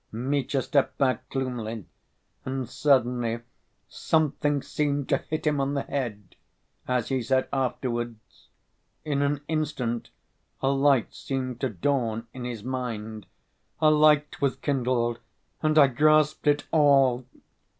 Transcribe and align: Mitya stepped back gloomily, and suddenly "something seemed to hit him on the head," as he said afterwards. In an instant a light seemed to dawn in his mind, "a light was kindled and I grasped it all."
Mitya 0.11 0.63
stepped 0.63 0.97
back 0.97 1.29
gloomily, 1.29 1.85
and 2.43 2.67
suddenly 2.67 3.41
"something 3.87 4.63
seemed 4.63 5.07
to 5.09 5.17
hit 5.17 5.45
him 5.45 5.61
on 5.61 5.75
the 5.75 5.83
head," 5.83 6.35
as 6.87 7.09
he 7.09 7.21
said 7.21 7.47
afterwards. 7.53 8.47
In 9.05 9.21
an 9.21 9.41
instant 9.47 10.09
a 10.59 10.69
light 10.69 11.13
seemed 11.13 11.61
to 11.61 11.69
dawn 11.69 12.25
in 12.33 12.45
his 12.45 12.63
mind, 12.63 13.27
"a 13.79 13.91
light 13.91 14.41
was 14.41 14.55
kindled 14.55 15.19
and 15.61 15.77
I 15.77 15.85
grasped 15.85 16.47
it 16.47 16.65
all." 16.71 17.27